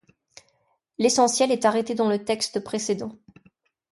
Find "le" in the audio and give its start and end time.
2.09-2.25